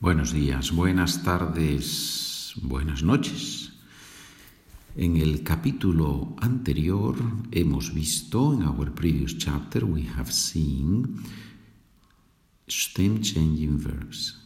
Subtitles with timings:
[0.00, 3.70] Buenos días, buenas tardes, buenas noches.
[4.96, 7.16] En el capítulo anterior
[7.50, 11.22] hemos visto, en our previous chapter, we have seen
[12.66, 14.40] stem changing verbs.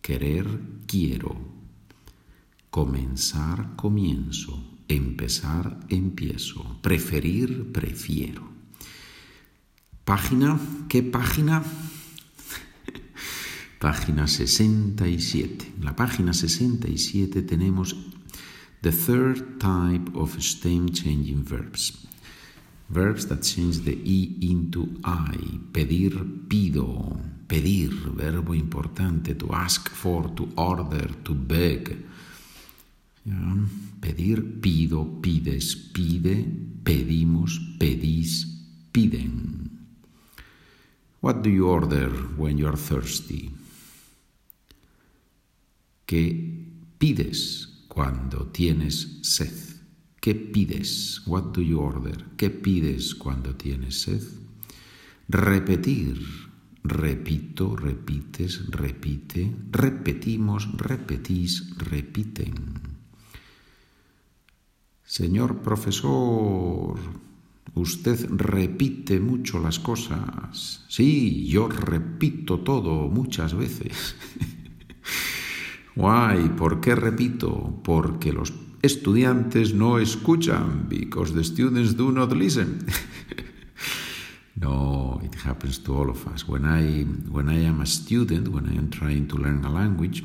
[0.00, 0.46] Querer,
[0.86, 1.36] quiero.
[2.70, 4.78] Comenzar, comienzo.
[4.88, 6.78] Empezar, empiezo.
[6.80, 8.48] Preferir, prefiero.
[10.06, 10.58] Página,
[10.88, 11.62] ¿qué página?
[13.80, 15.72] Página 67.
[15.78, 17.96] En la página 67 tenemos
[18.82, 22.06] the third type of stem changing verbs.
[22.90, 25.58] Verbs that change the E into I.
[25.72, 26.12] Pedir,
[26.46, 27.18] pido.
[27.48, 29.34] Pedir, verbo importante.
[29.34, 31.96] To ask for, to order, to beg.
[34.00, 36.44] Pedir, pido, pides, pide,
[36.84, 38.46] pedimos, pedís,
[38.92, 39.70] piden.
[41.20, 43.59] What do you order when you are thirsty?
[46.10, 46.66] ¿Qué
[46.98, 49.54] pides cuando tienes sed?
[50.20, 51.22] ¿Qué pides?
[51.24, 52.24] What do you order?
[52.36, 54.20] ¿Qué pides cuando tienes sed?
[55.28, 56.20] Repetir.
[56.82, 59.54] Repito, repites, repite.
[59.70, 62.54] Repetimos, repetís, repiten.
[65.04, 66.98] Señor profesor,
[67.74, 70.84] usted repite mucho las cosas.
[70.88, 74.16] Sí, yo repito todo muchas veces.
[75.96, 76.48] Why?
[76.56, 77.80] ¿Por qué repito?
[77.82, 78.52] Porque los
[78.82, 80.88] estudiantes no escuchan.
[80.88, 82.86] Because the students do not listen.
[84.56, 86.46] no, it happens to all of us.
[86.46, 90.22] When I when I am a student, when I am trying to learn a language,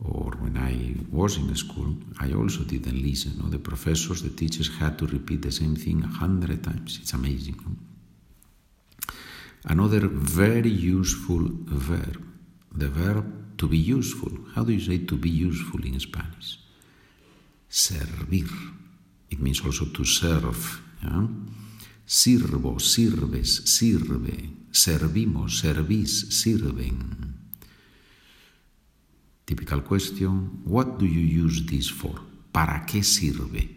[0.00, 3.38] or when I was in school, I also didn't listen.
[3.42, 3.48] No?
[3.48, 6.98] The professors, the teachers had to repeat the same thing a hundred times.
[7.02, 7.56] It's amazing.
[7.64, 7.76] No?
[9.64, 12.24] Another very useful verb,
[12.72, 14.32] the verb to be useful.
[14.54, 16.58] How do you say to be useful in Spanish?
[17.68, 18.48] Servir.
[19.30, 20.80] It means also to serve.
[21.02, 21.26] Yeah?
[22.06, 24.56] Sirvo, sirves, sirve.
[24.72, 27.34] Servimos, servís, sirven.
[29.44, 32.20] Typical question What do you use this for?
[32.52, 33.76] ¿Para qué sirve?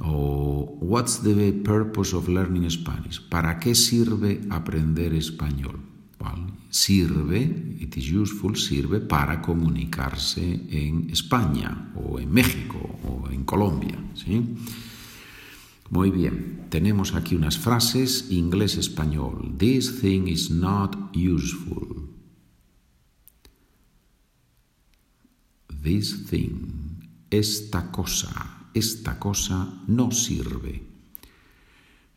[0.00, 3.20] O What's the purpose of learning Spanish?
[3.28, 5.80] ¿Para qué sirve aprender español?
[6.70, 13.98] Sirve, it is useful, sirve para comunicarse en España o en México o en Colombia.
[14.14, 14.42] ¿sí?
[15.90, 19.56] Muy bien, tenemos aquí unas frases inglés-español.
[19.56, 22.08] This thing is not useful.
[25.82, 30.82] This thing, esta cosa, esta cosa no sirve.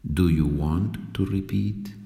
[0.03, 2.00] Do you want to repeat?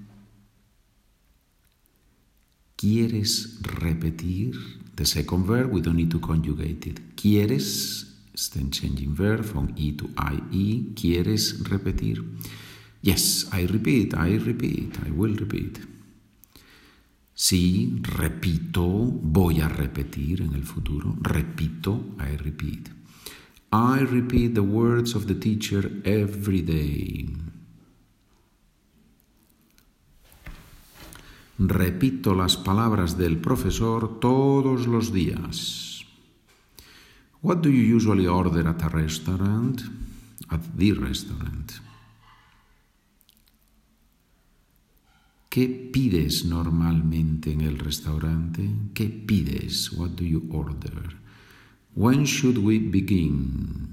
[2.86, 4.54] ¿Quieres repetir?
[4.94, 7.00] The second verb, we don't need to conjugate it.
[7.16, 8.14] ¿Quieres?
[8.36, 10.08] Stem changing verb from E to
[10.52, 10.94] IE.
[10.94, 12.24] ¿Quieres repetir?
[13.02, 15.80] Yes, I repeat, I repeat, I will repeat.
[17.34, 21.18] Sí, repito, voy a repetir en el futuro.
[21.22, 22.90] Repito, I repeat.
[23.72, 27.30] I repeat the words of the teacher every day.
[31.58, 36.06] Repito las palabras del profesor todos los días.
[37.42, 39.82] What do you usually order at a restaurant?
[40.50, 41.72] At the restaurant.
[45.50, 48.70] ¿Qué pides normalmente en el restaurante?
[48.94, 49.94] ¿Qué pides?
[49.94, 51.16] What do you order?
[51.96, 53.88] When should we begin?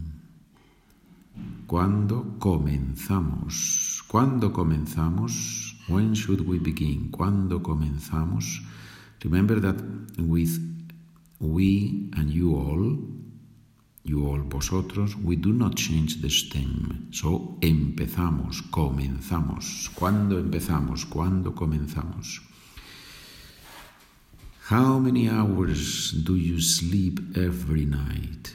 [1.69, 4.03] ¿Cuándo comenzamos?
[4.09, 5.72] ¿Cuándo comenzamos?
[5.89, 7.11] When should we begin?
[7.11, 8.61] ¿Cuándo comenzamos?
[9.25, 9.77] Remember that
[10.19, 10.59] with
[11.41, 12.99] we and you all,
[14.05, 17.09] you all vosotros, we do not change the stem.
[17.13, 19.91] So empezamos, comenzamos.
[19.95, 21.05] ¿Cuándo empezamos?
[21.05, 22.41] ¿Cuándo comenzamos?
[24.71, 28.55] How many hours do you sleep every night?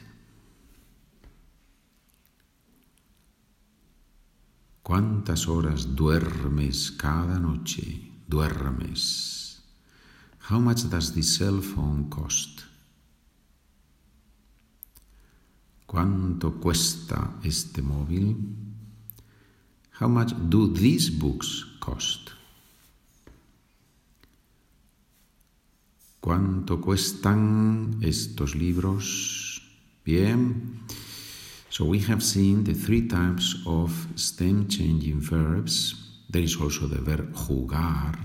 [4.88, 8.10] ¿Cuántas horas duermes cada noche?
[8.26, 9.60] Duermes.
[10.48, 12.62] How much does the cell phone cost?
[15.84, 18.34] ¿Cuánto cuesta este móvil?
[20.00, 22.30] How much do these books cost?
[26.18, 29.60] ¿Cuánto cuestan estos libros?
[30.02, 30.80] Bien.
[31.78, 35.94] So we have seen the three types of stem changing verbs.
[36.28, 38.18] There is also the verb jugar.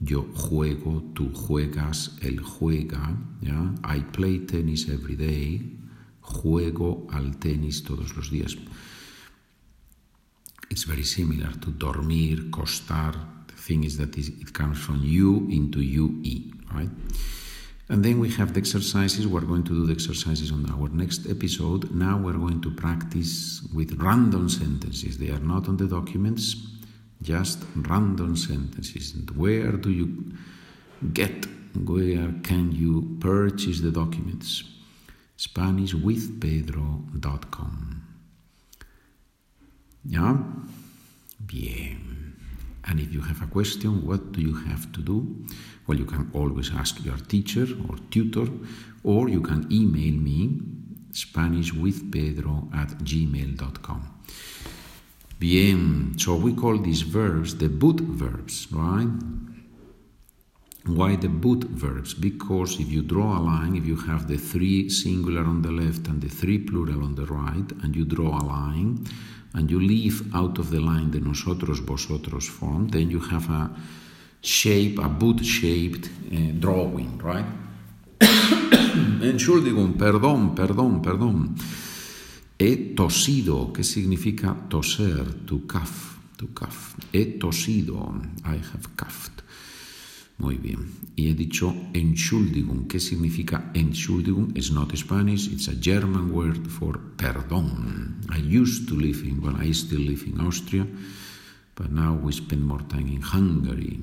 [0.00, 3.18] Yo juego, tú juegas, él juega.
[3.42, 3.74] ¿ya?
[3.84, 5.76] I play tennis every day.
[6.22, 8.56] Juego al tenis todos los días.
[10.70, 13.44] It's very similar to dormir, costar.
[13.48, 16.88] The thing is that it comes from you into UE, right?
[17.88, 19.26] And then we have the exercises.
[19.26, 21.90] We're going to do the exercises on our next episode.
[21.90, 25.18] Now we're going to practice with random sentences.
[25.18, 26.56] They are not on the documents
[27.22, 29.14] just random sentences.
[29.14, 30.34] And where do you
[31.12, 31.46] get,
[31.76, 34.64] where can you purchase the documents?
[35.38, 38.02] SpanishWithPedro.com.
[40.04, 40.36] Yeah?
[41.46, 42.11] Bien.
[42.84, 45.46] And if you have a question, what do you have to do?
[45.86, 48.48] Well, you can always ask your teacher or tutor,
[49.04, 50.60] or you can email me,
[51.12, 54.08] SpanishWithPedro at gmail.com.
[55.38, 59.08] Bien, so we call these verbs the boot verbs, right?
[60.86, 62.14] Why the boot verbs?
[62.14, 66.08] Because if you draw a line, if you have the three singular on the left
[66.08, 69.06] and the three plural on the right, and you draw a line,
[69.54, 73.70] and you leave out of the line the nosotros, vosotros form, then you have a
[74.40, 77.44] shape, a boot-shaped uh, drawing, right?
[79.22, 81.54] Entschuldigung, perdón, perdón, perdón.
[82.58, 85.46] He tosido, ¿qué significa toser?
[85.46, 86.94] To cough, to cough.
[87.12, 89.42] He tosido, I have coughed.
[90.42, 90.90] Muy bien.
[91.14, 92.88] Y he dicho Entschuldigung.
[92.88, 94.50] ¿Qué significa Entschuldigung?
[94.56, 98.20] It's not Spanish, it's a German word for perdón.
[98.28, 100.84] I used to live in, well, I still live in Austria,
[101.76, 104.00] but now we spend more time in Hungary.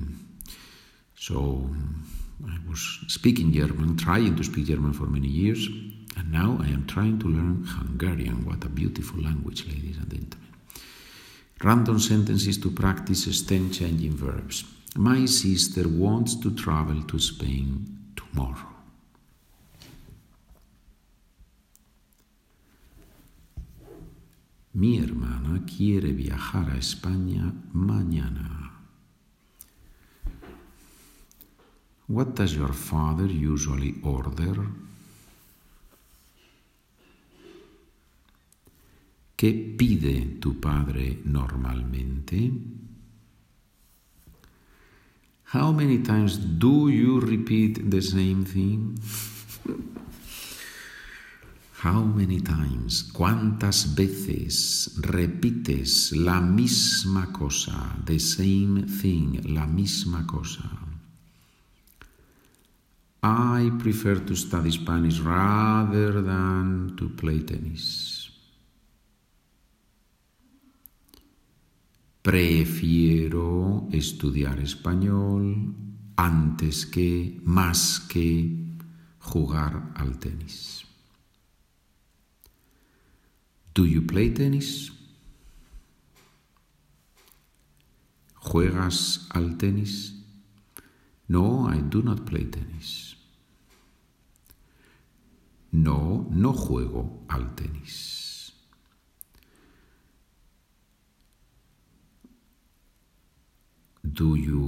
[1.14, 1.68] So
[2.48, 5.68] I was speaking German, trying to speak German for many years.
[6.16, 8.46] And now I am trying to learn Hungarian.
[8.46, 10.49] What a beautiful language, ladies and gentlemen.
[11.62, 14.64] Random sentences to practice stem changing verbs.
[14.96, 18.68] My sister wants to travel to Spain tomorrow.
[24.72, 28.70] Mi hermana quiere viajar a España mañana.
[32.06, 34.66] What does your father usually order?
[39.40, 42.52] ¿Qué pide tu padre normalmente?
[45.54, 49.00] How many times do you repeat the same thing?
[51.82, 53.02] How many times?
[53.14, 57.96] ¿Cuántas veces repites la misma cosa?
[58.04, 60.68] The same thing, la misma cosa.
[63.22, 68.19] I prefer to study Spanish rather than to play tennis.
[72.22, 75.74] Prefiero estudiar español
[76.16, 78.76] antes que, más que
[79.20, 80.84] jugar al tenis.
[83.74, 84.92] Do you play tennis?
[88.34, 90.14] ¿Juegas al tenis?
[91.28, 93.16] No, I do not play tennis.
[95.72, 98.19] No, no juego al tenis.
[104.20, 104.60] Do you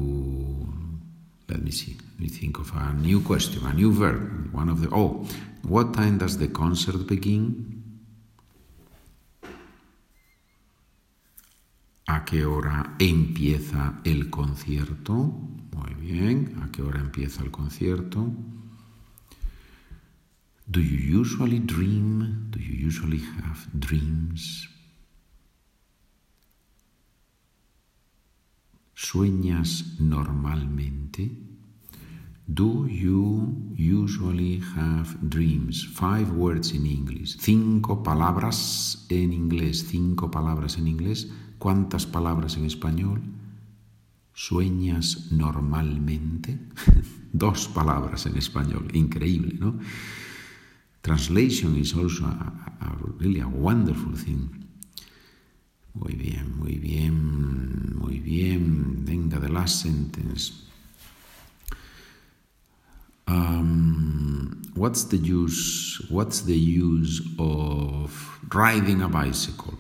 [1.51, 4.81] let me see let me think of a new question a new verb one of
[4.81, 5.27] the oh
[5.75, 7.69] what time does the concert begin
[12.09, 15.15] ¿A qué hora empieza el concierto?
[15.15, 16.61] Muy bien.
[16.63, 18.31] ¿A qué hora empieza el concierto?
[20.67, 22.51] Do you usually dream?
[22.51, 24.69] Do you usually have dreams?
[29.03, 31.37] ¿Sueñas normalmente?
[32.47, 35.85] Do you usually have dreams?
[35.85, 37.37] Five words in English.
[37.41, 39.89] Cinco palabras en inglés.
[39.89, 41.29] Cinco palabras en inglés.
[41.59, 43.21] ¿Cuántas palabras en español?
[44.35, 46.61] ¿Sueñas normalmente?
[47.33, 48.87] Dos palabras en español.
[48.95, 49.81] Increíble, ¿no?
[51.01, 54.63] Translation is also a, a really a wonderful thing.
[55.95, 59.05] Muy bien, muy bien, muy bien.
[59.05, 60.53] Venga, the last sentence.
[63.29, 66.05] Um, what's the use?
[66.09, 69.79] What's the use of riding a bicycle?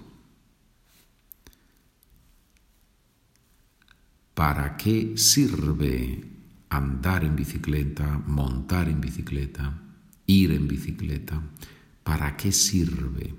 [4.34, 6.24] ¿Para qué sirve
[6.70, 9.80] andar en bicicleta, montar en bicicleta,
[10.26, 11.42] ir en bicicleta?
[12.02, 13.34] ¿Para qué sirve?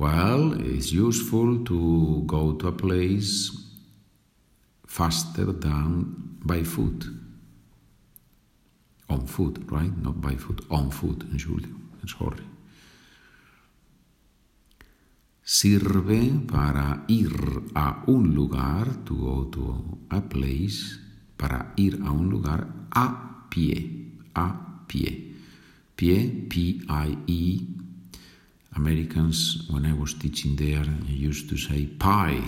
[0.00, 3.52] Well, it's useful to go to a place
[4.86, 7.04] faster than by foot.
[9.10, 9.92] On foot, right?
[10.00, 11.76] Not by foot, on foot, Julio.
[12.06, 12.48] Sorry.
[15.44, 17.36] Sirve para ir
[17.74, 20.96] a un lugar, to go to a place,
[21.36, 25.34] para ir a un lugar a pie, a pie.
[25.94, 27.79] Pie, P-I-E.
[28.76, 32.40] Americans, when I was teaching there, used to say pie.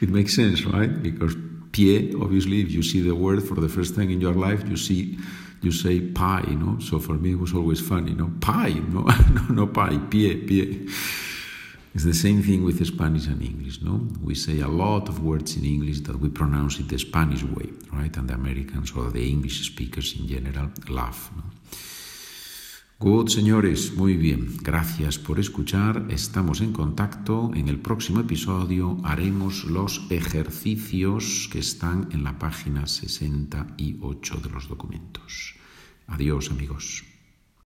[0.00, 1.02] it makes sense, right?
[1.02, 1.34] Because
[1.72, 4.76] pie, obviously, if you see the word for the first time in your life, you
[4.76, 5.18] see,
[5.62, 6.78] you say pie, you know.
[6.80, 10.40] So for me, it was always funny, you know, pie, no, no, no pie, pie,
[10.48, 10.86] pie.
[11.92, 14.06] It's the same thing with Spanish and English, no?
[14.22, 17.68] We say a lot of words in English that we pronounce it the Spanish way,
[17.92, 18.16] right?
[18.16, 21.30] And the Americans or the English speakers in general laugh.
[21.36, 21.42] No?
[23.02, 24.58] Good, señores, muy bien.
[24.60, 26.04] Gracias por escuchar.
[26.10, 27.50] Estamos en contacto.
[27.54, 34.68] En el próximo episodio haremos los ejercicios que están en la página 68 de los
[34.68, 35.54] documentos.
[36.08, 37.09] Adiós, amigos.